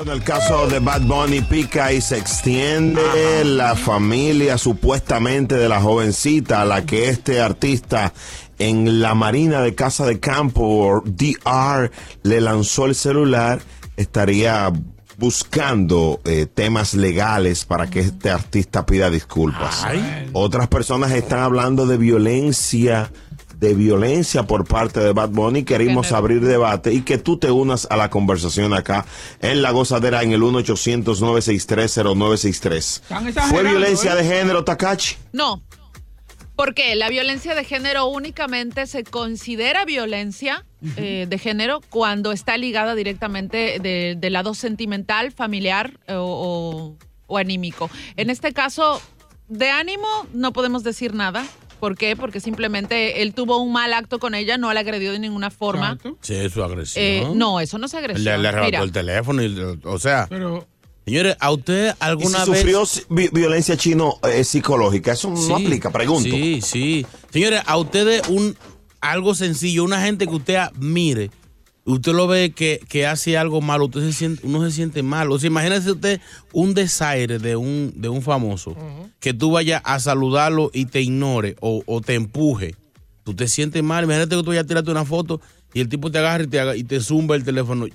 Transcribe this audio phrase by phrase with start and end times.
[0.00, 3.44] Bueno, el caso de Bad Bunny pica y se extiende.
[3.44, 8.14] La familia supuestamente de la jovencita a la que este artista
[8.58, 11.90] en la Marina de Casa de Campo, DR,
[12.22, 13.60] le lanzó el celular,
[13.98, 14.72] estaría
[15.18, 19.86] buscando eh, temas legales para que este artista pida disculpas.
[20.32, 23.12] Otras personas están hablando de violencia
[23.60, 25.64] de violencia por parte de Bad Bunny.
[25.64, 29.04] Queremos abrir debate y que tú te unas a la conversación acá
[29.40, 33.02] en La Gozadera en el 1-800-963-0963.
[33.28, 34.16] Están ¿Fue violencia ¿eh?
[34.16, 35.16] de género, Takachi?
[35.32, 35.62] No.
[36.56, 40.66] Porque la violencia de género únicamente se considera violencia
[40.96, 46.96] eh, de género cuando está ligada directamente de- del lado sentimental, familiar eh, o, o-
[47.26, 47.88] o anímico.
[48.16, 49.00] En este caso,
[49.48, 51.46] de ánimo no podemos decir nada.
[51.80, 52.14] ¿Por qué?
[52.14, 55.98] Porque simplemente él tuvo un mal acto con ella, no la agredió de ninguna forma.
[56.20, 57.04] Sí, eso es agresión.
[57.04, 58.24] Eh, no, eso no es agresión.
[58.24, 59.42] Le, le arrebató Mira, el teléfono.
[59.42, 60.66] y- o sea, Pero
[61.06, 62.46] señores, ¿a usted ¿Y si alguna vez...
[62.46, 62.84] sufrió
[63.32, 65.12] violencia chino eh, psicológica?
[65.12, 66.28] Eso no aplica, pregunto.
[66.30, 67.06] Sí, sí.
[67.32, 68.56] Señores, a ustedes un
[69.00, 71.30] algo sencillo, una gente que usted admire,
[71.84, 75.30] usted lo ve que, que hace algo malo, usted se siente, uno se siente mal.
[75.30, 76.20] O sea, imagínese usted
[76.52, 78.76] un desaire de un, de un famoso,
[79.18, 82.74] que tú vayas a saludarlo y te ignore o, o te empuje.
[83.24, 84.04] Tú te sientes mal.
[84.04, 85.40] Imagínate que tú vayas a tirarte una foto
[85.72, 87.86] y el tipo te agarra y te, y te zumba el teléfono.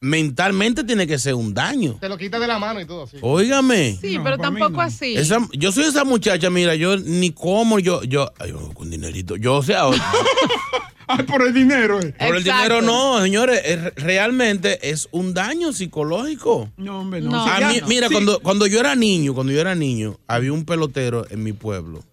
[0.00, 1.96] Mentalmente tiene que ser un daño.
[2.00, 3.16] Te lo quita de la mano y todo así.
[3.20, 3.98] Óigame.
[4.00, 4.80] sí, No, pero tampoco no.
[4.82, 5.16] así.
[5.16, 9.54] Esa- yo soy esa muchacha, mira, yo ni como, yo, yo, ay, con dinerito, yo,
[9.56, 9.84] o sea,
[11.10, 12.14] Ay, por el dinero, eh.
[12.18, 16.70] por el dinero no, señores, es- realmente es un daño psicológico.
[16.76, 17.30] No, hombre, no.
[17.30, 17.44] No.
[17.44, 17.86] Sí, A ya mí- no.
[17.88, 18.14] mira, Sí.
[18.14, 22.04] cuando, cuando yo era niño, cuando yo era niño, había un pelotero en mi pueblo,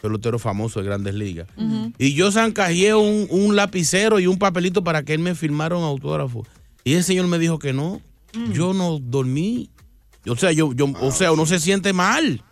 [0.00, 1.48] pelotero famoso de grandes ligas,
[1.98, 5.84] y yo zancajeé un, un lapicero y un papelito para que él me firmara un
[5.84, 6.46] autógrafo.
[6.84, 8.00] Y ese señor me dijo que no,
[8.52, 9.70] yo no dormí.
[10.26, 12.42] O sea, yo, yo, o sea, uno se siente mal.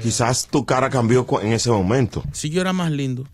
[0.00, 2.22] Quizás tu cara cambió en ese momento.
[2.32, 3.24] Si yo era más lindo.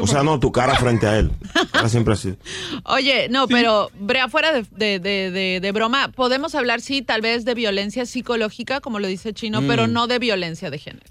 [0.00, 1.32] O sea, no, tu cara frente a él.
[1.74, 2.36] Era siempre así.
[2.84, 7.22] Oye, no, pero Brea, fuera de, de- de- de- de broma, podemos hablar, sí, tal
[7.22, 11.06] vez de violencia psicológica, como lo dice Chino, pero no de violencia de género.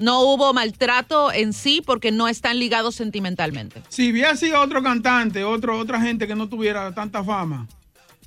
[0.00, 3.80] No hubo maltrato en sí porque no están ligados sentimentalmente.
[3.90, 7.68] Si hubiera sido otro cantante, otro, otra gente que no tuviera tanta fama.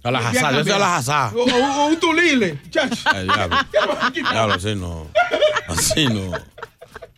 [0.04, 1.32] A la hubiera jazá, yo soy a la jazá.
[1.36, 2.60] O, o- o un tulile.
[2.70, 2.96] chacho.
[4.14, 5.08] Diablo, así no.
[5.68, 6.32] Así no.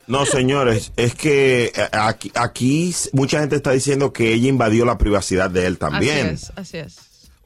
[0.07, 4.97] No, señores, es que eh, aquí, aquí mucha gente está diciendo que ella invadió la
[4.97, 6.29] privacidad de él también.
[6.33, 6.95] Así es, así es.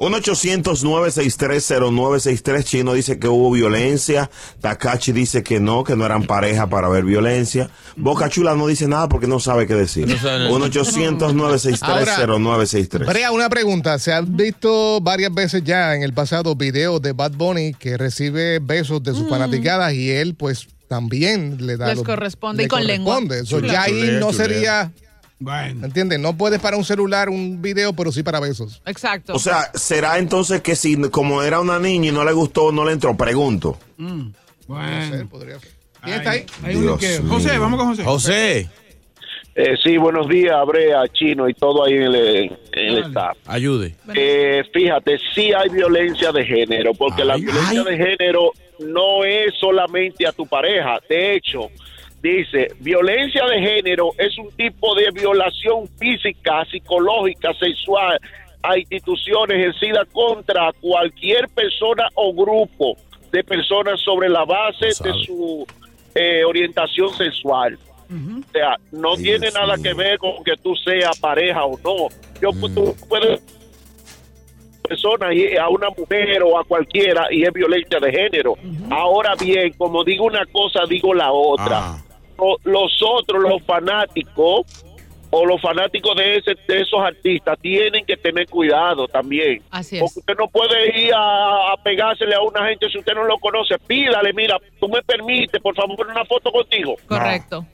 [0.09, 2.63] 1-800-963-0963.
[2.63, 4.29] Chino dice que hubo violencia.
[4.61, 7.69] Takachi dice que no, que no eran pareja para ver violencia.
[7.95, 10.07] Boca Chula no dice nada porque no sabe qué decir.
[10.07, 10.49] No sabe nada.
[10.51, 13.05] 1-800-963-0963.
[13.05, 13.99] Brea, una pregunta.
[13.99, 18.59] Se han visto varias veces ya en el pasado videos de Bad Bunny que recibe
[18.59, 21.87] besos de sus fanaticadas y él pues también le da...
[21.87, 23.15] Les los- corresponde le y con lengua.
[23.15, 23.45] corresponde.
[23.47, 24.45] So, Chulea, ya ahí no chulea.
[24.47, 24.91] sería...
[25.39, 25.85] Bueno.
[25.85, 26.19] ¿Entiendes?
[26.19, 28.81] No puedes para un celular un video, pero sí para besos.
[28.85, 29.33] Exacto.
[29.33, 32.85] O sea, ¿será entonces que si como era una niña y no le gustó, no
[32.85, 33.15] le entró?
[33.17, 33.77] Pregunto.
[33.97, 34.35] Mm, ser,
[34.67, 35.29] Bueno.
[35.29, 35.71] podría ser.
[36.01, 36.45] ¿Quién está ahí?
[36.63, 36.97] Hay un.
[37.29, 38.03] José, vamos con José.
[38.03, 38.69] José.
[39.55, 43.37] Eh, sí, buenos días, Brea, Chino y todo ahí en el, en el staff.
[43.45, 43.95] Ayude.
[44.15, 50.25] Eh, fíjate, sí hay violencia de género, porque la violencia de género no es solamente
[50.25, 50.99] a tu pareja.
[51.07, 51.69] De hecho,
[52.23, 58.19] dice, violencia de género es un tipo de violación física, psicológica, sexual
[58.63, 62.95] a instituciones ejercida contra cualquier persona o grupo
[63.29, 65.67] de personas sobre la base de su
[66.15, 67.77] eh, orientación sexual.
[68.09, 72.07] O sea, no tiene nada que ver con que tú seas pareja o no.
[72.41, 73.41] Yo tú puedes
[74.87, 78.55] persona y a una mujer o a cualquiera y es violencia de género.
[78.91, 81.79] Ahora bien, como digo una cosa, digo la otra.
[81.95, 82.02] O-
[82.63, 84.61] Los otros, los fanáticos
[85.35, 89.63] o los fanáticos de, ese, de esos artistas tienen que tener cuidado también.
[89.71, 90.01] Así es.
[90.03, 93.39] Porque usted no puede ir a, a pegársele a una gente si usted no lo
[93.39, 93.79] conoce.
[93.79, 96.95] Pídale, mira, tú me permites, por favor, una foto contigo.
[97.07, 97.65] Correcto.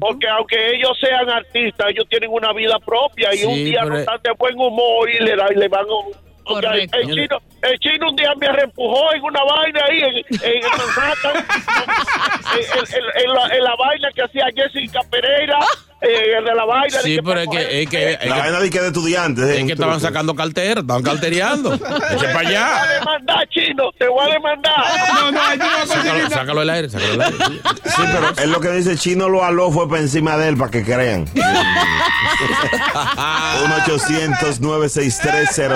[0.00, 3.94] Porque aunque ellos sean artistas, ellos tienen una vida propia y Sí, un día pero-
[3.94, 6.27] no están de buen humor y le, da- y le van a...
[6.92, 11.36] el, chino, el chino un día me reempujó en una vaina ahí en, en Manhattan,
[12.54, 15.58] en, en- en la, en la vaina que hacía Jessica Pereira,
[16.00, 16.98] eh, el de la vaina.
[17.02, 19.44] Sí, pero es que, es que, es La que- vaina de que de estudiantes.
[19.44, 20.06] es eh, que estaban truco.
[20.08, 21.74] sacando cartera, estaban cartereando.
[21.74, 22.86] Eche para Te voy a allá.
[22.98, 24.74] demandar, chino, te voy a demandar.
[25.14, 27.36] No, no, ahí tú no Sácalo, sácalo del aire, sácalo del aire.
[27.84, 30.70] Sí, pero es lo que dice Chino lo aló fue para encima de él para
[30.70, 31.26] que crean.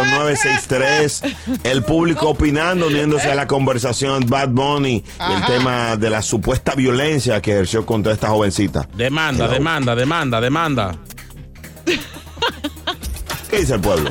[0.02, 1.34] 1-800-963-0963.
[1.64, 7.40] El público opinando, uniéndose a la conversación Bad Bunny el tema de la supuesta violencia
[7.40, 8.86] que ejerció contra esta jovencita.
[8.94, 9.54] Demanda, Hello.
[9.54, 10.94] demanda, demanda, demanda.
[13.48, 14.10] ¿Qué dice el pueblo?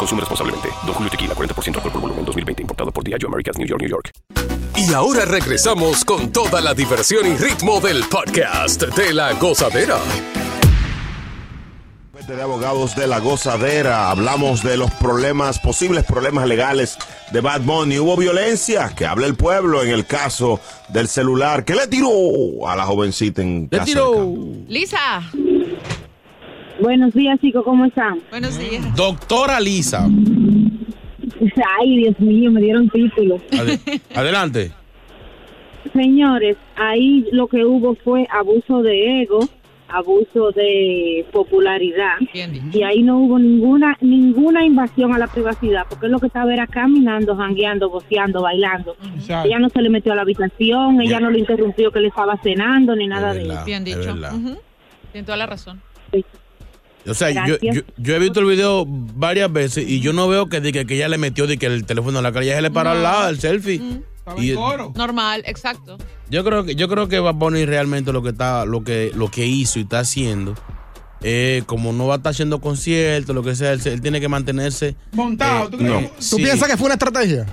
[0.00, 0.70] Consume responsablemente.
[0.86, 2.62] Don Julio Tequila, 40% alcohol por volumen, 2020.
[2.62, 4.10] Importado por Diageo Americas, New York, New York.
[4.76, 9.98] Y ahora regresamos con toda la diversión y ritmo del podcast de la gozadera.
[12.26, 14.10] de abogados de la gozadera.
[14.10, 16.96] Hablamos de los problemas, posibles problemas legales
[17.32, 17.98] de Bad Bunny.
[17.98, 22.76] Hubo violencia, que habla el pueblo en el caso del celular que le tiró a
[22.76, 24.12] la jovencita en Le casa tiró.
[24.12, 24.64] de.
[24.68, 25.22] Lisa.
[26.80, 28.20] Buenos días, chicos, ¿cómo están?
[28.30, 28.94] Buenos días.
[28.96, 30.06] Doctora Lisa.
[31.80, 33.38] Ay, Dios mío, me dieron título.
[33.52, 34.72] ade- adelante.
[35.92, 39.40] Señores, ahí lo que hubo fue abuso de ego,
[39.88, 42.14] abuso de popularidad.
[42.32, 42.70] Bien.
[42.72, 46.52] Y ahí no hubo ninguna ninguna invasión a la privacidad, porque es lo que estaba
[46.52, 48.96] era caminando, jangueando, goceando, bailando.
[49.16, 49.48] Exacto.
[49.48, 52.36] Ella no se le metió a la habitación, ella no le interrumpió que le estaba
[52.42, 53.64] cenando ni nada Es de eso.
[53.64, 54.12] Bien es dicho.
[54.14, 54.58] Ujú.
[55.12, 55.80] Tiene toda la razón.
[57.06, 60.48] O sea, yo, yo, yo he visto el video varias veces y yo no veo
[60.48, 62.62] que, que, que ella le metió de que el teléfono en la cara, ya se
[62.62, 63.80] le paró al lado, el selfie.
[64.18, 64.54] Estaba Y-.
[64.94, 65.96] Normal, exacto.
[66.28, 69.30] Yo creo que yo creo que Bad Bunny realmente lo que está lo que lo
[69.30, 70.54] que hizo y está haciendo
[71.22, 74.94] eh, como no va a estar haciendo conciertos, lo que sea, él, tiene que mantenerse
[75.12, 75.68] Montado.
[75.70, 76.00] ¿Tú crees no.
[76.00, 76.36] que- ¿Tú Sí.
[76.36, 77.46] piensas que fue una estrategia?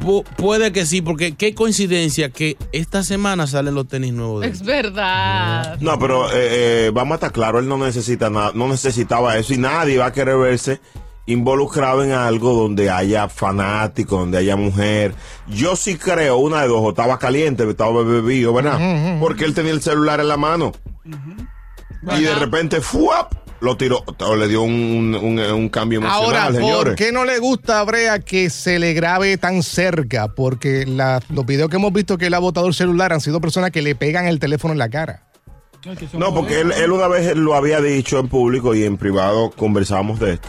[0.00, 4.46] Pu- puede que sí, porque qué coincidencia que esta semana salen los tenis nuevos de
[4.48, 4.52] él.
[4.54, 5.78] Es verdad.
[5.80, 9.52] No, pero eh, eh, vamos a estar claro, él no necesita nada, no necesitaba eso
[9.54, 10.80] y nadie va a querer verse
[11.26, 15.14] involucrado en algo donde haya fanáticos, donde haya mujer.
[15.46, 19.18] Yo sí creo, una de dos, o estaba caliente, estaba bebido, ¿verdad?
[19.20, 20.72] Porque él tenía el celular en la mano.
[22.18, 23.32] Y de repente, ¡fuap!
[23.60, 26.94] Lo tiró, o le dio un, un- un cambio emocional, Ahora, ¿por señores.
[26.96, 30.28] qué no le gusta a Brea que se le grabe tan cerca?
[30.28, 33.38] Porque la- los videos que hemos visto que él ha botado el celular han sido
[33.40, 35.24] personas que le pegan el teléfono en la cara.
[36.14, 40.32] No, porque él, una vez lo había dicho en público y en privado conversábamos de
[40.34, 40.48] esto.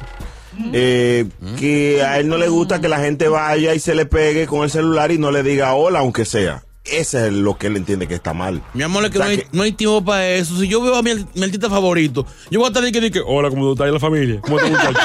[0.73, 1.25] eh,
[1.57, 4.63] que a él no le gusta que la gente vaya y se le pegue con
[4.63, 6.63] el celular y no le diga hola, aunque sea.
[6.83, 8.61] Ese es lo que él entiende que está mal.
[8.73, 10.57] Mi amor, es que, O sea no, hay, no hay tiempo para eso.
[10.59, 13.49] Si yo veo a mi, mi artista favorito, yo voy a estar que, que, hola,
[13.49, 14.41] ¿cómo está ahí la familia?
[14.41, 14.99] ¿Cómo está muchacho?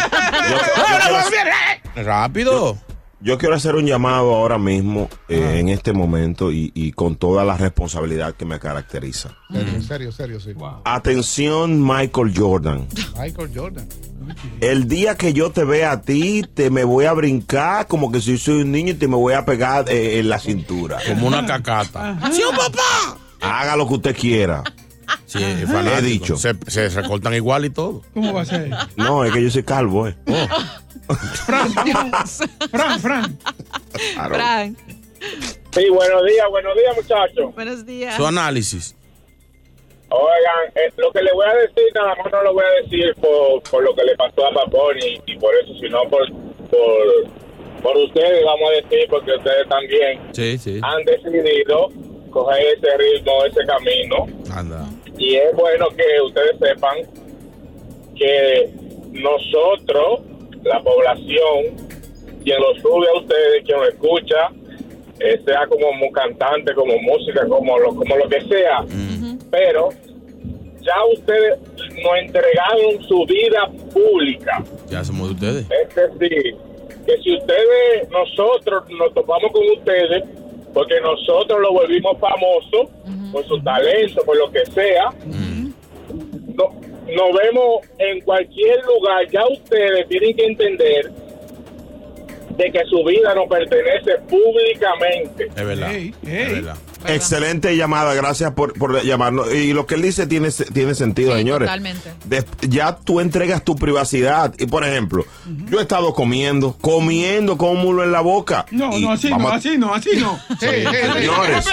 [1.96, 2.78] Rápido.
[3.26, 7.44] Yo quiero hacer un llamado ahora mismo, eh, en este momento, y, y con toda
[7.44, 9.30] la responsabilidad que me caracteriza.
[9.52, 10.52] En serio, serio, sí.
[10.84, 12.86] Atención, Michael Jordan.
[13.18, 13.88] Michael Jordan.
[14.60, 18.20] El día que yo te vea a ti, te me voy a brincar como que
[18.20, 20.98] si soy un niño y te me voy a pegar eh, en la cintura.
[21.04, 22.30] Como una cacata.
[22.30, 23.18] ¡Sí, papá!
[23.40, 24.62] Haga lo que usted quiera.
[25.26, 25.38] Sí.
[25.42, 26.36] He dicho.
[26.36, 28.02] Se, se recortan igual y todo.
[28.14, 28.70] ¿Cómo va a ser?
[28.96, 30.14] No, es que yo soy calvo, eh.
[31.46, 31.70] Fran,
[32.70, 33.38] Fran, Fran.
[34.28, 34.78] Frank.
[35.72, 37.54] Sí, buenos días, buenos días, muchachos.
[37.54, 38.14] Buenos días.
[38.16, 38.94] Su análisis.
[40.08, 43.14] Oigan, eh, lo que le voy a decir, nada más no lo voy a decir
[43.20, 46.20] por, por lo que le pasó a Papón y, y por eso, sino por,
[46.70, 50.80] por, por ustedes, vamos a decir, porque ustedes también Sí, sí.
[50.82, 51.88] han decidido
[52.30, 54.26] coger ese ritmo, ese camino.
[54.54, 54.86] Anda.
[55.18, 56.98] Y es bueno que ustedes sepan
[58.16, 58.70] que
[59.12, 60.20] nosotros,
[60.62, 61.76] la población,
[62.44, 64.50] quien lo sube a ustedes, quien lo escucha,
[65.20, 68.84] eh, sea como cantante, como música, como lo, como lo que sea,
[69.50, 69.88] pero
[70.82, 71.58] ya ustedes
[72.02, 74.62] nos entregaron su vida pública.
[74.88, 75.66] Ya somos de ustedes.
[75.70, 76.56] Es decir,
[77.06, 80.24] que si ustedes, nosotros nos topamos con ustedes,
[80.76, 82.90] porque nosotros lo volvimos famoso
[83.32, 85.08] por su talento, por lo que sea,
[86.54, 86.70] no-
[87.16, 89.26] nos vemos en cualquier lugar.
[89.32, 91.10] Ya ustedes tienen que entender
[92.58, 95.46] de que su vida nos pertenece públicamente.
[95.46, 95.92] Es verdad.
[95.94, 96.76] Es verdad.
[97.14, 99.52] Excelente llamada, gracias por, por llamarnos.
[99.54, 101.66] Y lo que él dice tiene, tiene sentido, Sí, señores.
[101.68, 102.12] totalmente.
[102.68, 104.54] Ya tú entregas tu privacidad.
[104.58, 105.24] Y por ejemplo,
[105.70, 108.66] yo he estado comiendo, comiendo con un mulo en la boca.
[108.70, 110.38] No, Y no, así no, a- así no, así no.
[110.60, 111.66] Sí, señores.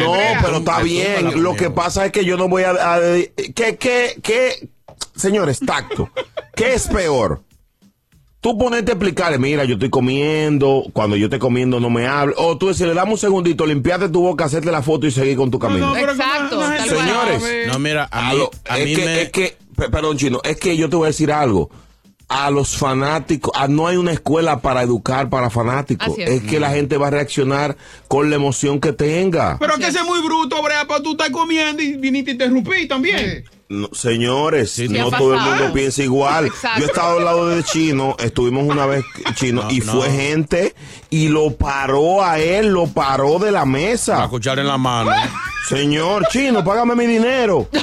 [0.00, 0.12] No,
[0.42, 1.42] pero está bien.
[1.42, 2.70] Lo que pasa es que yo no voy a.
[2.70, 2.98] a
[3.54, 4.68] ¿Qué, qué, qué?
[5.16, 6.10] Señores, tacto.
[6.56, 7.42] ¿Qué es peor?
[8.44, 12.34] Tú ponerte a explicarle, mira, yo estoy comiendo, cuando yo esté comiendo no me hable.
[12.36, 15.50] O tú decirle, dame un segundito, limpiarte tu boca, hacerte la foto y seguir con
[15.50, 15.96] tu camino.
[15.96, 16.58] Exacto.
[16.58, 16.88] tal cual.
[17.06, 19.22] Señores, No, mira, a a mí, lo- a es, mí que, me...
[19.22, 21.70] es que, pe- perdón, chino, es que yo te voy a decir algo.
[22.28, 26.06] A los fanáticos, a- no hay una escuela para educar para fanáticos.
[26.06, 26.28] Así Es.
[26.28, 26.42] es.
[26.42, 29.56] que la gente va a reaccionar con la emoción que tenga.
[29.58, 32.88] Pero que ese es muy bruto, Brea, para tú estar comiendo y viniste a interrumpir
[32.88, 33.44] también.
[33.68, 36.46] No, señores, Sí, no todo el mundo piensa igual.
[36.46, 36.80] Exacto.
[36.80, 39.04] Yo he estado al lado de chino, estuvimos una vez
[39.34, 39.92] chino No, y no.
[39.92, 40.74] fue gente
[41.10, 44.22] y lo paró a él, lo paró de la A mesa.
[44.24, 45.10] escuchar en la mano.
[45.68, 47.66] Señor chino, págame mi dinero.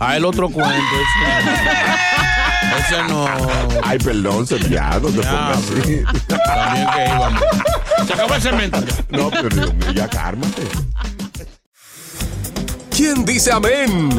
[0.00, 0.74] A el otro cuento.
[2.78, 3.28] Ese, no.
[3.84, 6.02] Ay, perdón, no te pongas así.
[6.26, 7.42] También que íbamos.
[8.06, 8.80] Se acabó el cemento.
[9.10, 10.62] No, pero Dios mío, ya cármate.
[12.94, 14.10] ¿Quién dice amén?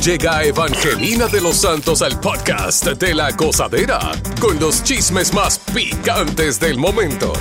[0.00, 6.60] Llega Evangelina de los Santos al podcast de la gozadera con los chismes más picantes
[6.60, 7.32] del momento.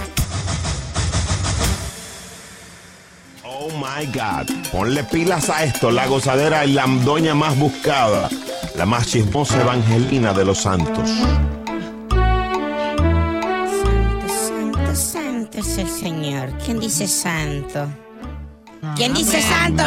[3.43, 4.49] Oh my God.
[4.71, 5.91] Ponle pilas a esto.
[5.91, 8.27] La gozadera es la doña más buscada.
[8.75, 11.11] La más chismosa Evangelina de los Santos.
[14.27, 16.49] Santo, santo es el Señor.
[16.57, 17.87] ¿Quién dice santo?
[18.95, 19.83] ¿Quién dice santo?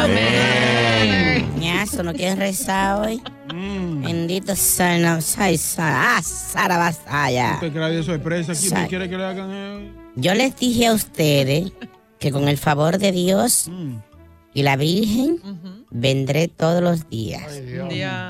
[1.57, 3.21] Ñazo, ¿no quieren rezar hoy?
[3.47, 5.25] Bendito sea el nombre.
[5.37, 7.53] Ay, Ah, Sara Basaya.
[7.55, 9.93] Usted crea de sorpresa aquí, ¿usted quiere que le hagan?
[10.15, 11.71] Yo les dije a ustedes
[12.19, 13.69] que con el favor de Dios
[14.59, 15.37] y la Virgen
[15.89, 17.43] vendré todos los días.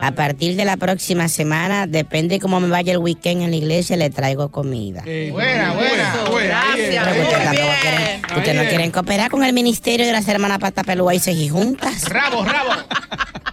[0.02, 3.98] A partir de la próxima semana, depende cómo me vaya el weekend en la iglesia,
[3.98, 5.02] le traigo comida.
[5.06, 6.14] Eh, Buena, buena.
[6.14, 7.08] Eso, gracias.
[7.08, 7.82] Pero ustedes tampoco bien.
[7.82, 11.50] quieren, ustedes no quieren cooperar con el ministerio de las hermanas Pata Pelúa y Ceji
[11.50, 12.08] juntas.
[12.10, 12.70] Rabo, rabo.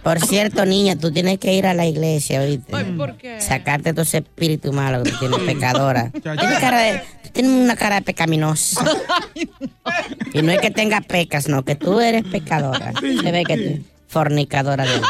[0.03, 2.71] Por cierto, niña, tú tienes que ir a la iglesia, ¿oíste?
[2.95, 3.41] ¿por qué?
[3.41, 6.11] Sacarte todo ese espíritu malo que tú tienes, pecadora.
[6.11, 7.01] Tienes, cara de-
[7.37, 8.83] tú tienes una cara de pecaminosa.
[10.33, 12.93] Y no es que tengas pecas, no, que tú eres pecadora.
[12.99, 15.01] Se ve que tú fornicadora de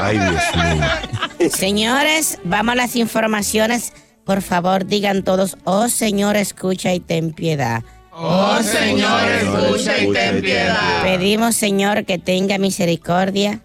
[0.00, 1.50] Ay, Dios mío.
[1.50, 3.92] Señores, vamos a las informaciones.
[4.24, 7.82] Por favor, digan todos, oh Señor, escucha y ten piedad.
[8.12, 11.02] Oh, Señor, escucha y ten piedad.
[11.02, 13.60] Pedimos, Señor, que tenga misericordia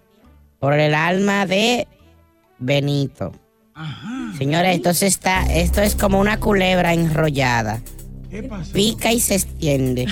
[0.59, 1.87] por el alma de
[2.57, 3.33] Benito.
[4.37, 7.81] Señores, esto, se está, esto es como una culebra enrollada.
[8.41, 8.71] ¿Qué pasó?
[8.73, 10.07] Pica y se extiende.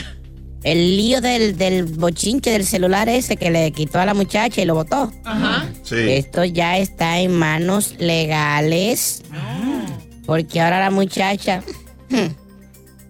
[0.64, 4.66] El lío del, del bochinche del celular ese que le quitó a la muchacha y
[4.66, 5.12] lo botó.
[5.26, 5.70] Ajá.
[5.84, 5.96] Sí.
[6.10, 9.24] Esto ya está en manos legales.
[10.26, 11.62] Porque ahora la muchacha
[12.10, 12.28] hmm,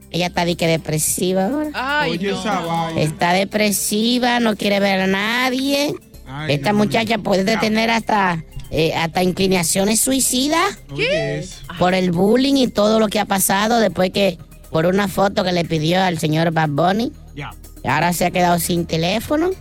[0.10, 1.70] ella está de que depresiva ahora.
[1.75, 2.39] Ay, Oye, no.
[2.39, 3.01] esa vaina.
[3.01, 5.93] Está depresiva, no quiere ver a nadie.
[6.25, 12.55] Ay, Esta no, muchacha puede tener hasta, eh, hasta inclinaciones suicidas es- por el bullying
[12.55, 14.39] y todo lo que ha pasado después que
[14.73, 17.11] por una foto que le pidió al señor Bad Bunny.
[17.35, 17.51] Ya.
[17.85, 19.51] Ahora se ha quedado sin teléfono.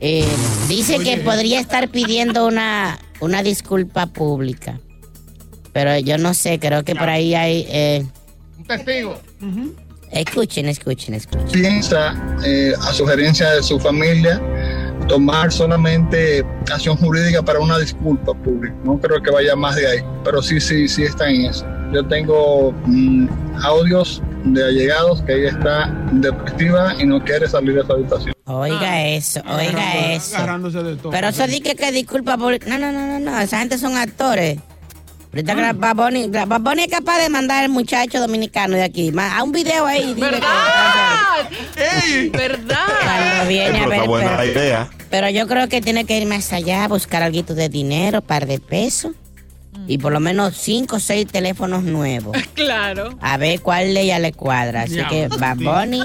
[0.00, 0.26] Eh,
[0.68, 4.80] dice que podría estar pidiendo una, una disculpa pública.
[5.72, 7.66] Pero yo no sé, creo que por ahí hay...
[7.68, 8.06] eh,
[8.58, 9.20] Un testigo.
[10.10, 11.48] escuchen, escuchen, escuchen.
[11.50, 12.14] piensa,
[12.44, 14.40] eh, a sugerencia de su familia,
[15.08, 18.74] tomar solamente acción jurídica para una disculpa pública.
[18.84, 21.66] No creo que vaya más de ahí, pero sí, sí, sí está en eso.
[21.94, 23.28] Yo tengo mm,
[23.62, 28.34] audios de allegados que ella está depresiva y no quiere salir de esa habitación.
[28.46, 30.36] Oiga eso, oiga eso.
[30.36, 31.12] Agarrándose de todo.
[31.12, 32.66] Pero eso di que, que disculpa por...
[32.66, 33.40] No, no, no, no, no.
[33.40, 34.58] Esa gente son actores.
[35.32, 39.10] Ahorita Bunny, Bad Bunny es capaz de mandar al muchacho dominicano de aquí.
[39.10, 40.10] ma- A un video ahí.
[40.10, 42.30] y dile que- ¿Verdad?
[42.32, 42.76] ¿Verdad?
[43.04, 44.88] Cuando viene a Pero ver, está buena pero, la idea.
[45.10, 48.58] pero yo creo que tiene que ir más allá, buscar algo de dinero, par de
[48.60, 49.12] pesos.
[49.86, 52.36] Y por lo menos cinco o seis teléfonos nuevos.
[52.54, 53.16] Claro.
[53.20, 54.82] A ver cuál de ella le cuadra.
[54.82, 55.56] Así Ya, que Bad.
[55.56, 56.02] Bunny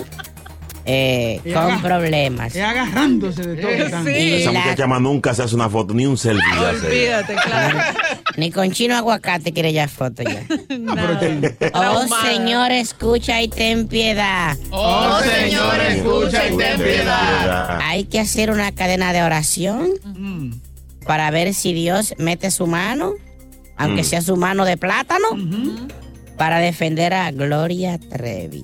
[0.85, 2.55] eh, Y con haga- problemas.
[2.55, 3.69] Es agarrándose de todo.
[3.71, 4.05] están.
[4.05, 4.33] Sí.
[4.41, 6.51] Esa la- muchacha más nunca se hace una foto, ni un selfie.
[6.59, 7.79] Olvídate, claro.
[8.37, 10.43] Ni con chino aguacate quiere ya foto ya.
[10.67, 12.05] Pero te- Oh.
[12.23, 14.57] Señor, escucha y ten piedad.
[14.71, 17.79] Oh, Señor, escucha y ten piedad.
[17.83, 20.53] Hay que hacer una cadena de oración Mm.
[21.05, 23.13] para ver si Dios mete su mano,
[23.79, 25.27] aunque sea su mano de plátano,
[26.37, 28.63] para defender a Gloria Trevi.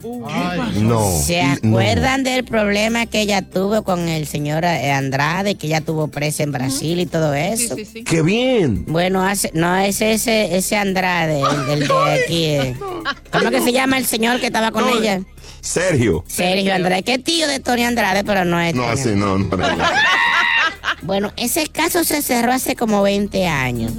[0.79, 1.11] No.
[1.21, 1.51] ¿Se no.
[1.71, 6.43] acuerdan del problema que ella tuvo con el señor eh, Andrade, que ella tuvo presa
[6.43, 7.75] en Brasil y todo Sí, eso?
[7.75, 8.03] sí, sí.
[8.05, 8.85] ¡Qué bien!
[8.87, 11.93] Bueno, hace, no, es ese, ese Andrade, el, del de
[12.23, 12.45] aquí.
[12.45, 12.75] eh.
[13.33, 15.19] ¿Cómo que se llama el señor que estaba con ella?
[15.59, 16.23] Sergio.
[16.27, 18.73] Sergio Andrade, que es tío de Tony Andrade, pero no es.
[18.73, 19.37] No, Tony así no.
[19.37, 19.67] no, no.
[21.01, 23.91] Bueno, ese caso se cerró hace como 20 años.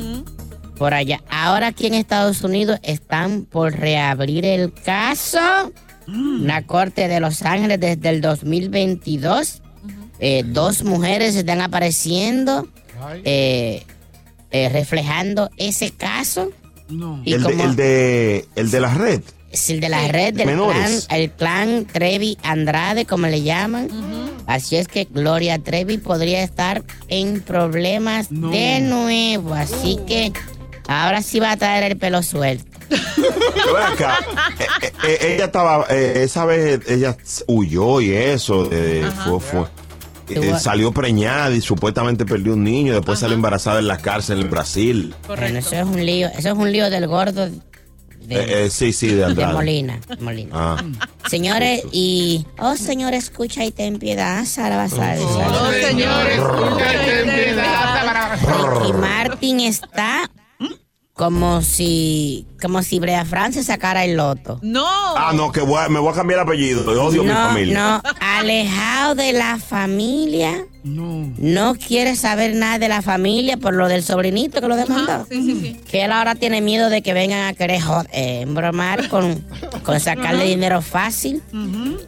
[0.77, 1.23] Por allá.
[1.31, 5.73] Ahora aquí en Estados Unidos están por reabrir el caso.
[6.09, 9.63] Una corte de Los Ángeles desde el 2022.
[10.21, 12.69] Eh, dos mujeres están apareciendo,
[13.25, 13.85] eh,
[14.51, 16.51] eh, reflejando ese caso.
[16.89, 17.21] No.
[17.25, 19.21] Y El de, como el, de, el de la red.
[19.51, 21.07] es el de la red del clan, Menores.
[21.11, 23.89] el clan Trevi Andrade, como le llaman.
[24.47, 28.51] Así es que Gloria Trevi podría estar en problemas No.
[28.51, 29.55] de nuevo.
[29.55, 30.33] Así que
[30.89, 32.65] ahora sí va a traer el pelo suelto.
[33.93, 34.19] Acá,
[34.59, 39.67] eh, eh, ella estaba, eh, esa vez ella huyó y eso, eh, fue, fue-
[40.29, 44.51] eh, salió preñada y supuestamente perdió un niño, después salió embarazada en la cárcel en
[44.51, 45.15] Brasil.
[45.27, 47.61] Bueno, eso es un lío, eso es un lío del gordo de,
[48.29, 49.47] Eh, eh, sí, sí, de de.
[49.47, 50.01] Molina.
[50.19, 50.51] Molina.
[50.53, 50.83] Ah.
[51.31, 52.45] Señores, y.
[52.59, 55.19] Oh, señor, escucha y ten piedad, Sara Basal.
[55.21, 58.37] Oh, señor, escucha y ten piedad.
[58.81, 60.29] Ricky Martin está
[61.17, 62.47] como si.
[62.61, 64.59] como si Brea France sacara el loto.
[64.63, 64.85] No.
[65.17, 67.75] Ah, no, que voy a- me voy a cambiar el apellido, odio mi No, familia.
[67.79, 70.67] no, alejado de la familia.
[70.85, 71.33] No.
[71.39, 75.13] No quiere saber nada de la familia por lo del sobrinito que lo demandó.
[75.13, 75.81] Ajá, sí, sí, sí.
[75.91, 79.45] Que él ahora tiene miedo de que vengan a querer joder, eh, embromar con,
[79.85, 81.43] con sacarle dinero fácil.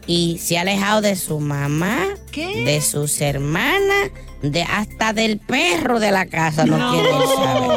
[0.06, 1.98] Y se ha alejado de su mamá,
[2.30, 2.64] ¿Qué?
[2.64, 4.10] de sus hermanas,
[4.42, 6.64] de hasta del perro de la casa.
[6.64, 7.68] No, quiere él saber.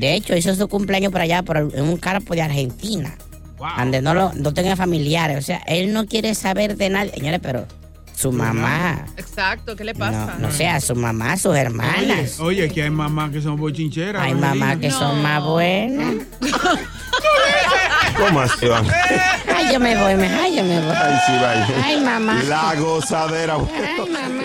[0.00, 0.06] No.
[0.06, 3.14] De hecho, hizo su cumpleaños por allá, por en un campo de Argentina.
[3.76, 5.36] Donde no, lo, no tenga familiares.
[5.38, 7.12] O sea, él no quiere saber de nadie.
[7.12, 7.66] Señores, pero
[8.16, 9.06] su mamá.
[9.18, 10.36] Exacto, ¿qué le No, pasa?
[10.38, 12.40] no sea su mamá, sus hermanas.
[12.40, 14.22] Oye, que hay mamás que son bochincheras.
[14.22, 16.14] Hay no mamás que son más buenas.
[18.18, 18.86] ¿Cómo así, Iván?
[19.54, 20.94] Ay, yo me voy, me, ay, yo me voy.
[20.94, 21.66] Ay, sí, vaya.
[21.84, 22.42] Ay, mamá.
[22.48, 23.56] La gozadera.
[23.56, 24.44] Ay, mamá.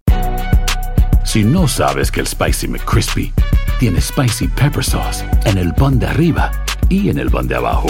[1.31, 3.33] Si no sabes que el Spicy McCrispy
[3.79, 6.51] tiene Spicy Pepper Sauce en el pan de arriba
[6.89, 7.87] y en el pan de abajo,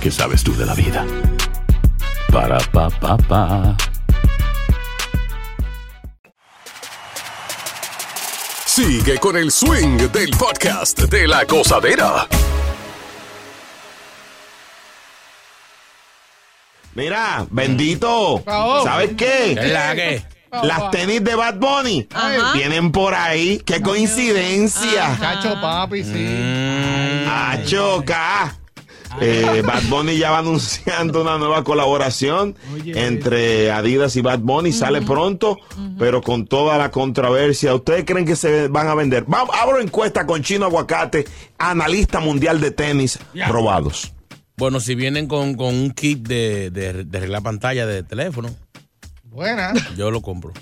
[0.00, 1.06] ¿qué sabes tú de la vida?
[2.32, 3.76] Para, pa, pa, pa.
[8.66, 12.26] Sigue con el swing del podcast de la gozadera.
[16.94, 18.42] Mira, bendito.
[18.82, 19.54] ¿Sabes qué?
[19.54, 19.94] ¿Qué es la
[20.62, 22.52] Las tenis de Bad Bunny Ajá.
[22.52, 23.62] vienen por ahí.
[23.64, 25.16] ¡Qué coincidencia!
[25.18, 26.26] Chacho, papi, sí.
[27.26, 28.58] ¡Ah, choca!
[29.20, 34.72] Eh, Bad Bunny ya va anunciando una nueva colaboración entre Adidas y Bad Bunny.
[34.72, 35.58] Sale pronto,
[35.98, 37.74] pero con toda la controversia.
[37.74, 39.24] ¿Ustedes creen que se van a vender?
[39.26, 41.26] Vamos, abro encuesta con Chino Aguacate,
[41.58, 44.12] analista mundial de tenis probados.
[44.56, 48.50] Bueno, si vienen con, con un kit de, de, de arreglar pantalla de teléfono,
[49.32, 49.72] Buena.
[49.96, 50.52] yo lo compro.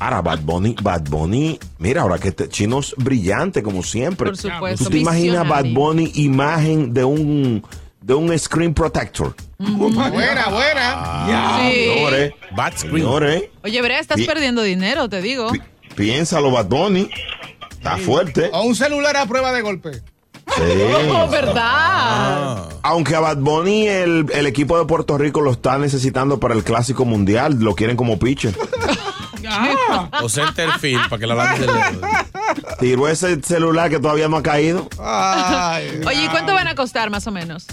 [0.00, 4.26] Ahora, Bad Bunny, Bad Bunny, mira, ahora que este chino es brillante como siempre.
[4.26, 5.64] Por supuesto, ¿Tú te imaginas Bad.
[5.72, 7.64] Bunny imagen de un
[8.02, 9.34] de un screen protector?
[9.58, 11.26] Buena, buena.
[11.62, 11.84] Sí.
[11.94, 12.96] Señores, Bad screen.
[12.96, 15.50] señores, Oye, Brea, estás Pi- perdiendo dinero, te digo.
[15.96, 17.08] piénsalo, Bad Bunny.
[17.70, 18.50] Está fuerte.
[18.52, 20.02] O un celular a prueba de golpe.
[20.56, 20.62] Sí.
[21.14, 22.68] Oh, ¿verdad?
[22.82, 26.64] Aunque a Bad Bunny el, el equipo de Puerto Rico lo está necesitando para el
[26.64, 28.54] clásico mundial, lo quieren como pitcher.
[30.22, 31.72] O centerfield, para que la dedo.
[32.80, 34.88] Tiró ese celular que todavía no ha caído.
[36.06, 37.66] Oye, ¿y cuánto van a costar más o menos?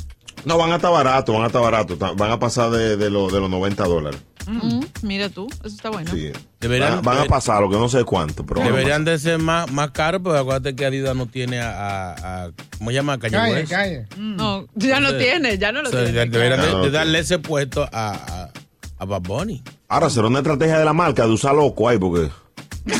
[0.46, 2.00] No, van a estar baratos, van a estar baratos.
[2.00, 4.20] ta- Van a pasar de, de, lo- de los 90 dólares.
[4.49, 6.09] Mm, mira tú, eso está bueno.
[6.12, 6.31] Sí.
[6.59, 8.45] Deberían- van, van a pasar, lo que no sé cuánto.
[8.45, 12.45] Pero Deberían de ser más, más caros, pero acuérdate que Adidas no tiene a, a-
[12.45, 13.17] a- ¿cómo se llama?
[13.19, 14.07] Calle, calle.
[14.17, 16.25] No, ya no tiene, ya no lo O sea, tiene.
[16.25, 18.49] deberían de darle ese puesto a, a,
[18.97, 19.62] a Bad Bunny.
[19.88, 22.29] Ahora será una estrategia de la marca de usar loco ahí, porque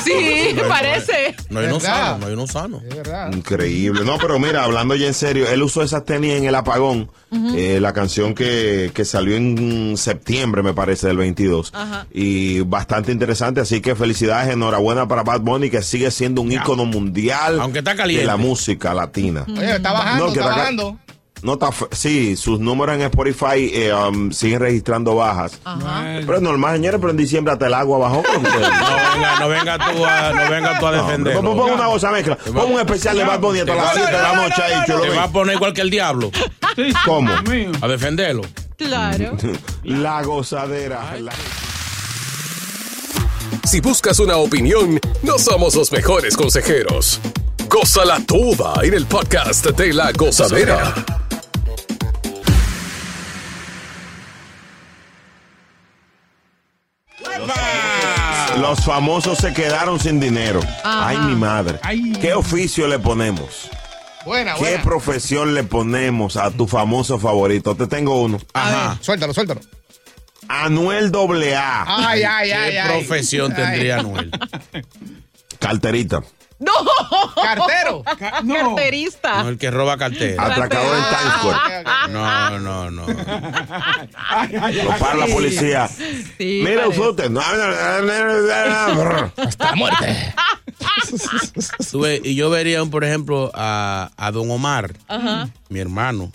[0.04, 1.36] Sí, parece.
[1.49, 2.82] No hay uno sano, no hay uno sano.
[2.88, 3.34] Es verdad.
[3.34, 4.02] increíble.
[4.06, 7.10] No, pero mira, hablando ya en serio, él usó esas tenis en el apagón,
[7.56, 11.71] eh, la canción que, que salió en septiembre, me parece, del 22.
[11.73, 12.08] Ajá.
[12.12, 16.86] Y bastante interesante, así que felicidades, enhorabuena para Bad Bunny, que sigue siendo un ícono
[16.86, 18.25] mundial Aunque está de caliente.
[18.25, 19.45] la música latina.
[19.47, 20.99] Oye, está bajando, No, que está bajando.
[21.41, 25.60] No está, sí, sus números en Spotify eh, um, siguen registrando bajas.
[25.63, 28.23] Pero es normal, señores, pero en diciembre hasta el agua bajó.
[28.34, 31.41] No venga, no venga tú a, no venga tú a defenderlo.
[31.41, 32.36] Pon pon una cosa mezcla.
[32.38, 35.02] Pon un especial de Bad Bunny hasta las 7 de la noche ahí, chulo.
[35.02, 36.32] Te va a poner igual que el diablo.
[37.06, 37.32] ¿Cómo?
[37.82, 38.41] A defenderlo.
[38.78, 39.36] Claro.
[39.84, 41.15] La gozadera.
[41.19, 41.32] la-
[43.65, 47.19] Si buscas una opinión, no somos los mejores consejeros.
[47.69, 50.93] Gózala toda en el podcast de La Gozadera.
[58.60, 60.60] Los famosos se quedaron sin dinero.
[60.84, 61.08] Ajá.
[61.10, 61.80] Ay, mi madre.
[61.82, 62.13] Ay.
[62.19, 63.69] ¿Qué oficio le ponemos?
[64.26, 64.84] Buena, ¿Qué buena.
[64.84, 67.76] profesión le ponemos a tu famoso favorito?
[67.76, 68.38] Te tengo uno.
[68.54, 68.98] Ajá.
[69.02, 69.62] Suéltalo, suéltalo.
[70.48, 71.86] Anuel AA.
[71.88, 72.89] Ay, ay, ay, ¿Qué ay.
[72.89, 73.58] profesión Ay.
[73.63, 74.32] tendría Anuel?
[75.60, 76.22] Carterita.
[76.60, 76.72] No.
[77.41, 78.04] Cartero.
[78.43, 78.76] No.
[78.76, 79.43] Carterista.
[79.43, 80.43] No, el que roba cartera.
[80.45, 81.84] Atracador en Times Square.
[82.10, 83.06] No, no, no.
[84.15, 85.88] Ay, Lo para la policía.
[85.88, 87.32] Sí, Mira usted.
[89.38, 90.34] Hasta muerte.
[92.24, 95.50] Y yo vería, por ejemplo, a, a Don Omar, Ajá.
[95.69, 96.32] mi hermano.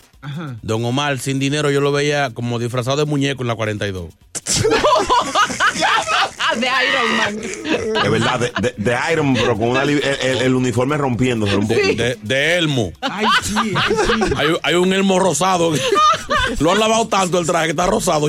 [0.63, 4.11] Don Omar, sin dinero, yo lo veía como disfrazado de muñeco en la 42.
[6.59, 7.39] De Iron Man.
[8.05, 11.67] Es verdad, de, de- de Iron, pero con una el, el- el uniforme rompiéndose un
[11.67, 12.01] poquito.
[12.03, 12.91] De, de Elmo.
[13.01, 14.33] Ay, sí, ay, sí.
[14.37, 15.73] Hay, hay un Elmo rosado.
[16.59, 18.27] Lo han lavado tanto el traje que está rosado.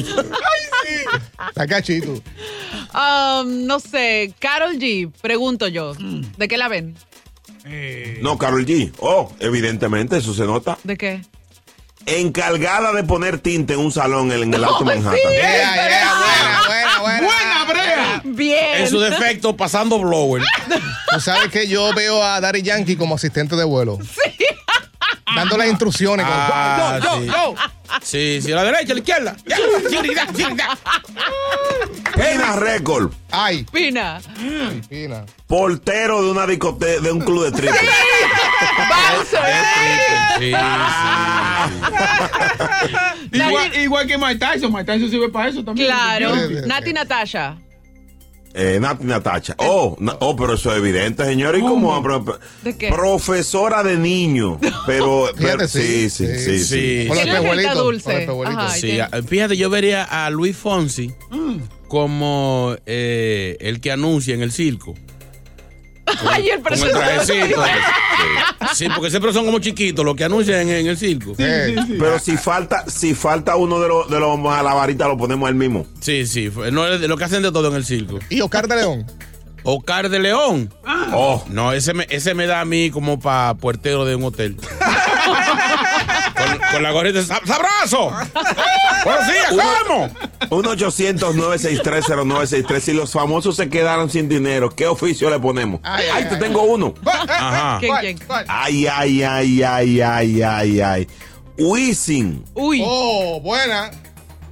[1.48, 2.12] Está cachito.
[2.94, 5.94] Um, no sé, Carol G, pregunto yo.
[6.36, 6.94] ¿De qué la ven?
[7.64, 8.92] Eh, No, Carol G.
[8.98, 10.78] Oh, evidentemente, eso se nota.
[10.84, 11.20] ¿De qué?
[12.06, 15.14] Encargada de poner tinte en un salón en, en el Alto Manhattan.
[15.16, 15.20] sí.
[15.34, 17.26] Yeah, yeah, buena, buena, buena.
[17.26, 17.55] Buena,
[18.24, 18.82] Bien.
[18.82, 20.42] En su defecto, pasando blower.
[21.12, 23.98] Tú sabes que yo veo a Daddy Yankee como asistente de vuelo.
[24.02, 24.44] Sí.
[25.34, 26.24] Dando las instrucciones.
[26.28, 27.26] Ah, go, go, sí.
[27.28, 27.54] go.
[28.02, 29.36] Sí, sí, a la derecha, a la izquierda.
[29.46, 29.56] Ya,
[29.88, 30.78] seguridad, seguridad.
[32.14, 32.56] Pina
[33.30, 33.64] Ay,
[34.88, 35.24] Pina.
[35.46, 37.78] portero de una discoteca, de un club de triple.
[39.12, 39.40] Bouncer.
[40.38, 40.46] Sí,
[43.32, 44.72] Igual, igual que Mike Tyson.
[44.72, 45.88] Mike Tyson sirve para eso también.
[45.88, 46.34] Claro.
[46.34, 46.68] Sí, sí, sí.
[46.68, 47.56] Nati Natasha.
[48.54, 49.54] Eh, Nati Natacha.
[49.58, 51.56] Oh, na- oh, pero eso es evidente, señor.
[51.58, 52.02] ¿Y cómo?
[52.02, 52.88] Pro- ¿De qué?
[52.88, 54.58] Profesora de niño.
[54.86, 56.58] Pero, pero- Fíjate, sí, sí, sí, sí, sí.
[56.58, 57.02] sí.
[57.02, 57.08] Sí.
[57.08, 58.12] Con los ¿Quién es el pejuelitos, dulce?
[58.20, 58.64] pejuelitos.
[58.64, 58.74] Ajá.
[58.74, 59.00] sí.
[59.00, 61.12] ah, Fíjate, yo vería a Luis Fonsi
[61.88, 64.94] como eh, el que anuncia en el circo.
[66.30, 67.24] Ay, el Con el presentador.
[67.26, 67.62] trajecito.
[68.74, 71.34] Sí, porque siempre son como chiquitos los que anuncian en, en el circo.
[71.36, 75.86] Pero si falta, si falta uno de los de los malavaritas, lo ponemos él mismo.
[76.00, 76.50] Sí, sí.
[76.72, 78.18] No, es de lo que hacen de todo en el circo.
[78.30, 79.06] Y Oscar de León.
[79.62, 80.72] Oscar de León.
[81.12, 84.56] Oh, No, ese me, ese me da a mí como para puertero de un hotel.
[86.72, 87.20] con, la gorrita.
[87.20, 88.10] ¡Sab- ¡Sabroso!
[89.04, 89.52] Buenos días,
[89.88, 90.08] ¿cómo?
[90.62, 92.80] 1-800-963-0963.
[92.80, 95.80] Si los famosos se quedaran sin dinero, ¿qué oficio le ponemos?
[95.82, 96.40] Ay, Ay, ay, te ay.
[96.40, 96.94] tengo uno.
[97.04, 97.78] Ajá.
[97.80, 98.18] ¿Quién, quién?
[98.48, 101.06] Ay, ay, ay, ay, ay, ay, ay.
[101.58, 102.44] Wisin.
[102.54, 102.82] Uy.
[102.84, 103.90] Oh, buena.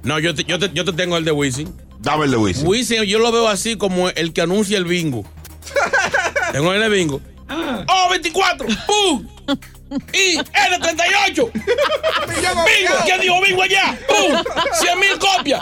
[0.03, 1.73] No, yo te, yo, te, yo te tengo el de Wisin.
[1.99, 2.67] Dame el de Wisin.
[2.67, 5.23] Wisin, yo lo veo así como el que anuncia el bingo.
[6.51, 7.21] tengo el de bingo.
[7.49, 8.67] ¡Oh, 24!
[8.87, 9.27] ¡Pum!
[10.13, 11.51] ¡Y N38!
[11.53, 12.95] ¡Bingo!
[13.05, 13.97] ¿Quién dijo bingo allá?
[14.07, 14.35] ¡Pum!
[14.73, 15.61] ¡100 mil copias!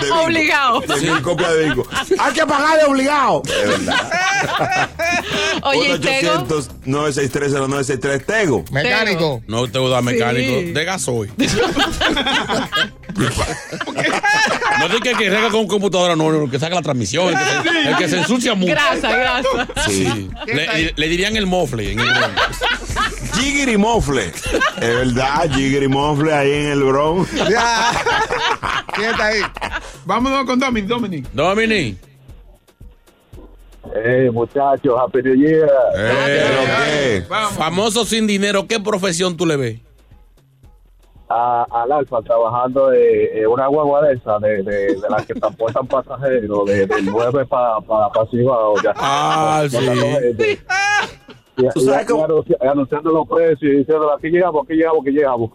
[0.00, 0.22] De bingo.
[0.22, 0.80] Obligado.
[0.80, 1.86] De mil copias de bingo.
[2.18, 3.42] Hay que pagar de obligado.
[3.46, 4.88] Es verdad.
[5.64, 6.46] Oye, ¿y Tego?
[6.86, 8.24] 1-800-963-0963.
[8.24, 8.64] Tego.
[8.70, 9.42] Mecánico.
[9.46, 10.60] No te voy a dar mecánico.
[10.60, 10.72] Sí.
[10.72, 11.30] De gasoil.
[14.78, 17.44] no digas que, que rega con computadora, no, no, que saca la transmisión, el que
[17.44, 18.72] se, el que se ensucia mucho.
[18.72, 19.68] Grasa, grasa.
[19.86, 20.30] Sí.
[20.46, 22.08] Le, le dirían el mofle en el
[23.36, 24.26] Jiggity Mofle.
[24.26, 27.30] Es verdad, Jiggity Mofle ahí en el Bronx.
[27.48, 27.90] Ya.
[28.94, 29.40] ¿Quién está ahí?
[30.04, 30.86] Vámonos con Dominic.
[30.88, 31.30] Dominic.
[31.32, 31.96] Dominic.
[33.96, 35.70] Eh, muchachos, Happy New Year.
[35.96, 37.52] Eh, Vamos.
[37.52, 39.80] famoso sin dinero, ¿qué profesión tú le ves?
[41.28, 45.34] A- al Alfa trabajando de eh, una guagua de esa, de, de, de las que
[45.34, 48.92] transportan pasajeros, de, del 9 para pa, pa Cibao, ya.
[48.96, 49.78] Ah, sí.
[51.56, 54.74] Y, ¿Tú y- sabes y cómo- anunci- anunciando los precios y diciendo aquí llegamos, aquí
[54.74, 55.50] llegamos, aquí llegamos.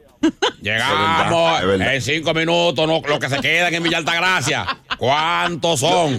[0.62, 1.96] Llegamos Es verdad.
[1.96, 4.66] en cinco minutos, no, lo que se quedan en Villa Altagracia.
[4.98, 6.18] ¿Cuántos son?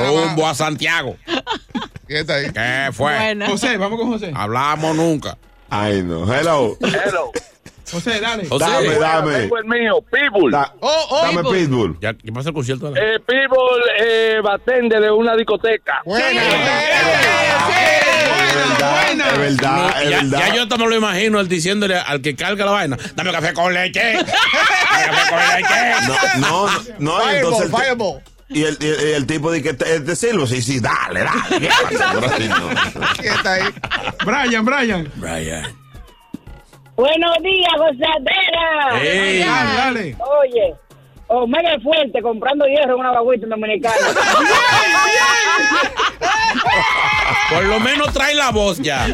[0.00, 1.16] Rumbo a Santiago.
[2.06, 2.46] ¿Quién está ahí?
[2.52, 3.12] ¿Qué fue?
[3.16, 3.48] Buena.
[3.48, 4.32] José, vamos con José.
[4.34, 5.36] Hablamos nunca.
[5.70, 6.32] Ay, no.
[6.32, 6.76] Hello.
[6.80, 7.30] Hello.
[7.90, 8.46] José, dale.
[8.48, 9.34] José, Dame, dame.
[9.40, 10.50] Tengo el mío, Pitbull.
[10.52, 11.22] Da- Oh, oh.
[11.26, 11.98] Dame Pitbull.
[12.00, 12.90] ¿Ya, ¿Qué pasa el concierto?
[12.90, 16.00] de la- Eh, Pitbull eh, batende de una discoteca.
[16.04, 16.42] Buena.
[18.52, 20.38] Es verdad, es verdad, es ya, verdad.
[20.38, 23.52] ya yo hasta me lo imagino él diciéndole al que carga la vaina, dame café
[23.52, 24.12] con leche.
[24.12, 24.26] Dame
[25.06, 26.38] café con leche.
[26.38, 28.22] No, no, no, y Fireball, entonces el, ti- fireball.
[28.48, 30.46] y el, y el tipo dice que te, te sirvo.
[30.46, 31.68] Sí, sí, dale, dale.
[31.98, 32.20] No.
[33.18, 33.62] ¿Quién está ahí?
[34.24, 35.12] Brian, Brian.
[35.16, 35.76] Brian.
[36.94, 39.02] Buenos días, gozadera.
[39.02, 39.38] Ey.
[39.40, 40.16] Dale, dale.
[40.40, 40.74] Oye,
[41.34, 43.96] Omega Fuerte comprando hierro en una baguita dominicana.
[47.50, 49.06] Por lo menos trae la voz ya.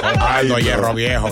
[0.00, 0.94] Comprando Ay, hierro no.
[0.94, 1.28] viejo.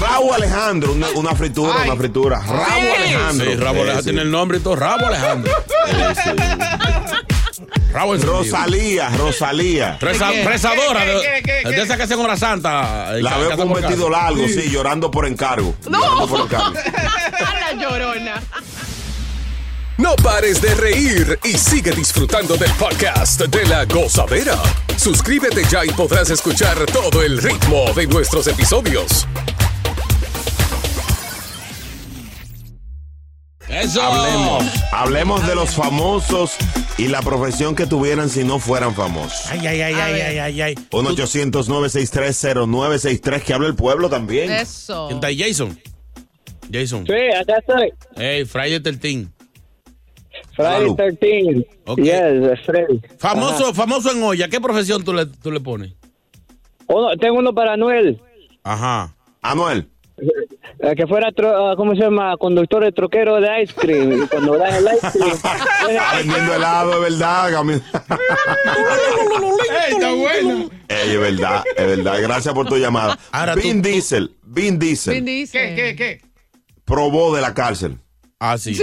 [0.00, 2.40] Raúl Alejandro, una, una fritura, una fritura.
[2.40, 3.46] Raúl Alejandro.
[3.46, 4.76] Sí, Rabo Alejandro Sí, tiene el nombre y todo.
[4.76, 5.52] Rabo Alejandro.
[7.94, 8.38] Encendido.
[8.38, 9.98] Rosalía, Rosalía.
[10.00, 10.44] Reza- ¿Qué?
[10.44, 11.04] rezadora.
[11.04, 13.16] ¿Qué, qué, qué, qué, de esa que hacen hora santa.
[13.16, 15.74] eh, La veo con un vestido largo, sí, llorando por encargo.
[15.84, 16.74] Llorando por encargo.
[16.78, 18.42] A la llorona.
[19.98, 24.56] No pares de reír y sigue disfrutando del podcast de la gozadera.
[24.96, 29.26] Suscríbete ya y podrás escuchar todo el ritmo de nuestros episodios.
[33.90, 34.02] Eso.
[34.02, 36.54] Hablemos, hablemos de los famosos
[36.96, 39.46] y la profesión que tuvieran si no fueran famosos.
[39.50, 40.74] Ay, ay, ay, ay, ay, ay, ay.
[40.90, 44.52] 1-800-963-0963, que habla el pueblo también.
[44.52, 45.06] Eso.
[45.08, 45.76] ¿Quién está ahí, Jason?
[46.72, 47.04] Jason.
[47.06, 47.92] Sí, acá estoy.
[48.16, 49.26] Hey, Friday 13.
[50.54, 50.94] Friday Salud.
[50.96, 51.66] 13.
[51.86, 51.98] Ok.
[51.98, 53.00] Yes, Freddy.
[53.18, 54.46] Famoso, famoso en olla.
[54.48, 55.94] ¿Qué profesión tú le, tú le pones?
[56.86, 58.22] Uno- tengo uno para Noel.
[58.62, 59.16] Ajá.
[59.42, 59.88] Anuel.
[60.96, 62.36] Que fuera, tro- ah, ¿cómo se llama?
[62.38, 64.22] Conductor de troquero de ice cream.
[64.22, 65.32] Y cuando dan el ice cream.
[65.90, 67.50] Está vendiendo helado, es verdad.
[68.68, 70.70] Ey, está bueno.
[70.88, 72.20] Ey, es verdad, es verdad.
[72.22, 73.18] Gracias por tu llamada.
[73.32, 75.74] Ahora Vin tú- tú- Diesel, Vin Diesel, Vin Diesel.
[75.74, 76.20] ¿Qué, qué, qué?
[76.84, 77.98] probó de la cárcel.
[78.42, 78.74] Ah, sí.
[78.74, 78.82] Sí.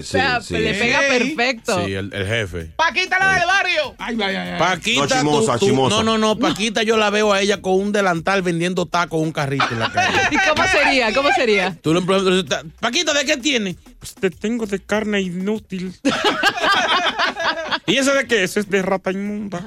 [0.00, 1.06] O sea, sí, le pega Sí.
[1.34, 1.82] perfecto.
[1.86, 2.72] Sí, el, el jefe.
[2.76, 3.94] Paquita la del barrio.
[3.96, 4.58] Ay, ay, ay.
[4.58, 5.96] Paquita, No, chimosa, tú- tú- chimosa.
[5.96, 9.32] no, no, no, Paquita yo la veo a ella con un delantal vendiendo tacos un
[9.32, 10.18] carrito en la calle.
[10.30, 11.14] ¿Y cómo sería?
[11.14, 11.74] ¿Cómo sería?
[11.80, 13.76] Tú le preguntas, Paquita, ¿de qué tiene?
[13.98, 15.94] Pues te tengo de carne inútil.
[17.86, 18.44] ¿Y ese de qué?
[18.44, 19.64] Ese es de rata inmunda.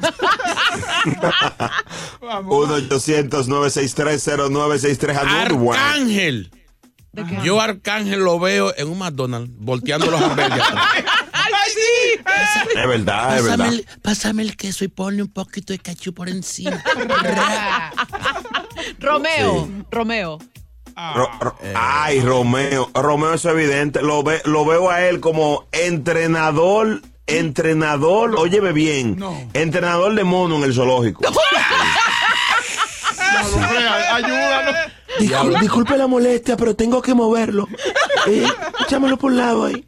[2.22, 2.70] Vamos.
[2.90, 5.18] 1-800-963-0963.
[5.18, 5.82] Anuel, bueno.
[5.84, 6.52] Arcángel.
[7.44, 10.74] Yo Arcángel lo veo en un McDonald's volteando los hamburguesas.
[11.34, 12.22] ¡Ay, sí!
[12.80, 13.72] Es verdad, es verdad.
[14.02, 16.82] pásame el queso y ponle un poquito de cachu por encima.
[19.00, 19.84] Romeo, Sí.
[19.92, 20.38] Romeo.
[21.16, 22.90] Ro- ro- ay, Romeo.
[22.94, 24.02] Romeo es evidente.
[24.02, 27.02] Lo, ve, lo veo a él como entrenador.
[27.28, 29.16] Entrenador, óyeme bien.
[29.18, 29.40] No.
[29.54, 31.22] Entrenador de mono en el zoológico.
[34.14, 34.76] Ayúdanos.
[35.20, 37.68] Discul- disculpe la molestia, pero tengo que moverlo.
[38.28, 38.46] Eh,
[38.82, 39.86] échamelo por un lado ahí.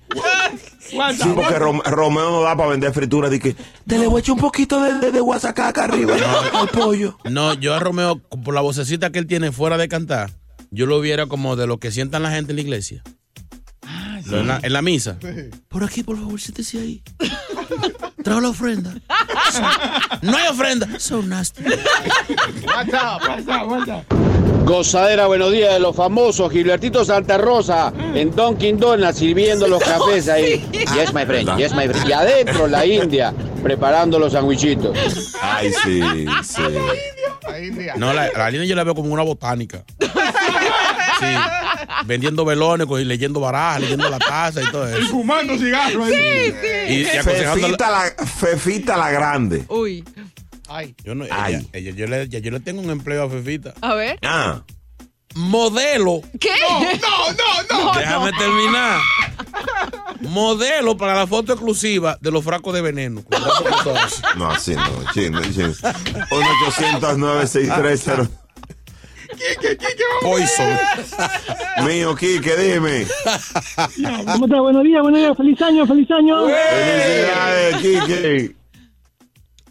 [0.90, 0.98] Sí,
[1.36, 3.30] porque Rom- Romeo no da para vender fritura.
[3.30, 3.56] De que
[3.88, 6.16] te le voy a echar un poquito de, de, de guasacaca arriba
[6.54, 7.18] al pollo.
[7.30, 10.32] No, yo a Romeo, por la vocecita que él tiene fuera de cantar,
[10.70, 13.04] yo lo viera como de lo que sientan la gente en la iglesia.
[14.32, 15.18] En, la, en la misa.
[15.68, 17.04] Por aquí, por favor, siéntese ahí.
[18.24, 18.94] Trajo la ofrenda.
[20.22, 20.88] No hay ofrenda.
[21.00, 21.64] So nasty.
[24.64, 30.30] Gozadera, buenos días de los famosos Gilbertito Santa Rosa en Dunkin' Donuts sirviendo los cafés
[30.30, 30.66] ahí.
[30.72, 32.08] Yes, my friend, yes, my friend.
[32.08, 34.96] Y adentro la India preparando los sandwichitos.
[35.42, 36.02] Ay, sí,
[36.44, 36.62] sí.
[37.98, 39.84] No, la, la línea yo la veo como una botánica.
[40.00, 41.28] Sí,
[42.06, 45.12] vendiendo velones y leyendo barajas, leyendo la taza y todo Y eso.
[45.12, 46.08] fumando cigarros.
[46.08, 46.56] ahí.
[46.88, 49.66] Y, y aconsejando Fefita la, Fefita la grande.
[49.70, 50.04] Uy.
[51.04, 53.74] Yo, no, ella- ella- yo, le, ya yo le tengo un empleo a Fefita.
[53.82, 54.18] A ver.
[54.24, 54.64] Ah.
[55.36, 56.22] Modelo.
[56.40, 56.50] ¿Qué?
[56.70, 56.80] No,
[57.32, 58.00] no, no.
[58.00, 59.00] Déjame terminar.
[60.22, 63.24] Modelo para la foto exclusiva de los frascos de veneno.
[64.38, 64.84] No, así no.
[65.14, 65.74] Chino, chino.
[66.32, 68.30] 1 800 963
[70.22, 70.78] Poison.
[71.86, 73.06] Mío, Quique, dime.
[74.26, 74.62] ¿Cómo está?
[74.62, 75.38] Buenos días, buenos días.
[75.38, 76.46] Feliz año, feliz año.
[76.48, 78.56] Felicidades, Quique.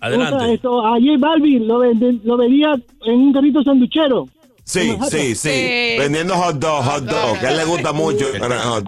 [0.00, 0.86] ¿Cómo está esto?
[0.94, 4.28] Ayer Balvin lo, vende- lo vendía en un carrito sanduchero.
[4.64, 5.96] Sí, sí, sí.
[5.98, 8.26] Vendiendo hot dog, hot dog, que a él le gusta mucho.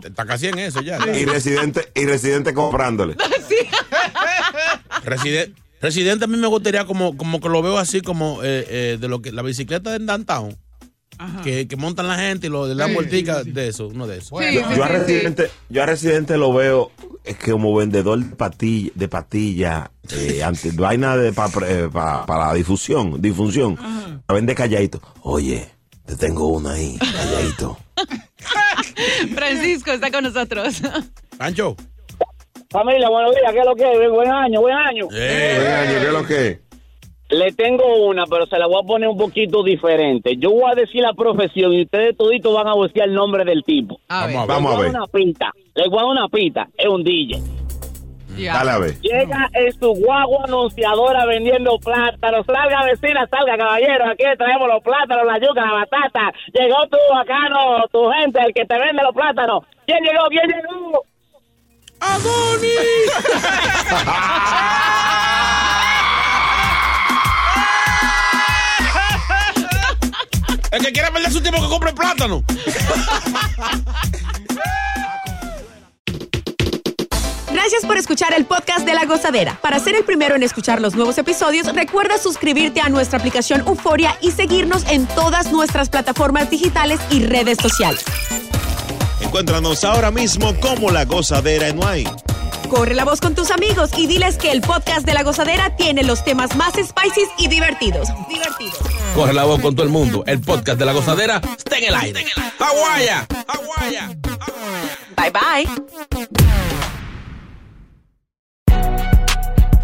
[0.04, 0.98] Está casi en eso ya.
[1.18, 3.16] Y residente, y residente comprándole.
[5.04, 8.98] Residente, residente a mí me gustaría como, como que lo veo así como eh, eh,
[9.00, 10.56] de lo que la bicicleta de downtown.
[11.44, 14.18] Que, que montan la gente y lo de la Sí, vueltica de eso, uno de
[14.18, 14.30] esos.
[14.30, 16.90] yo, yo a residente, yo a residente lo veo
[17.24, 23.20] es que como vendedor de patilla, de patilla, eh, ante, vaina de para la difusión,
[23.22, 23.78] difusión.
[24.28, 25.00] La vende calladito.
[25.22, 25.68] Oye,
[26.06, 27.78] te tengo una ahí, calladito.
[29.34, 30.82] Francisco está con nosotros.
[31.38, 31.76] Pancho.
[32.70, 34.08] Familia, buenos días, ¿qué es lo que?
[34.08, 35.06] Buen año, buen año.
[35.06, 36.60] Buen año, ¿qué es lo que?
[37.32, 40.36] Le tengo una, pero se la voy a poner un poquito diferente.
[40.36, 43.64] Yo voy a decir la profesión y ustedes toditos van a buscar el nombre del
[43.64, 43.98] tipo.
[44.08, 44.36] A ver.
[44.36, 44.92] Les Vamos a ver.
[44.92, 45.50] dar Una pista.
[45.74, 46.68] Les voy a dar una pista.
[46.76, 47.40] Es un DJ.
[48.36, 49.00] Dale a ver.
[49.00, 52.44] Llega en su guagua anunciadora vendiendo plátanos.
[52.44, 54.10] Salga vecina, salga caballero.
[54.10, 56.32] Aquí traemos los plátanos, la yuca, la batata.
[56.52, 59.64] Llegó tu bacano, tu gente, el que te vende los plátanos.
[59.86, 60.28] ¿Quién llegó?
[60.28, 61.02] ¿Quién llegó?
[70.72, 72.42] El que quiera perder su tiempo que compre plátano.
[77.52, 79.58] Gracias por escuchar el podcast de La Gozadera.
[79.60, 84.16] Para ser el primero en escuchar los nuevos episodios, recuerda suscribirte a nuestra aplicación Euforia
[84.22, 88.02] y seguirnos en todas nuestras plataformas digitales y redes sociales.
[89.20, 92.10] Encuéntranos ahora mismo como La Gozadera en Wine.
[92.70, 96.02] Corre la voz con tus amigos y diles que el podcast de La Gozadera tiene
[96.02, 98.08] los temas más spicy y divertidos.
[98.30, 98.91] Divertidos.
[99.14, 100.24] Corre la voz con todo el mundo.
[100.26, 102.24] El podcast de la gozadera está en el aire.
[102.58, 103.26] ¡Aguaya!
[105.16, 105.68] Bye bye.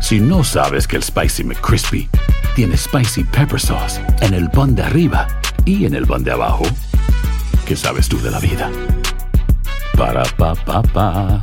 [0.00, 2.08] Si no sabes que el Spicy McCrispy
[2.56, 5.28] tiene Spicy Pepper Sauce en el pan de arriba
[5.66, 6.64] y en el pan de abajo,
[7.66, 8.70] ¿qué sabes tú de la vida?
[9.96, 11.42] Para, pa, pa, pa.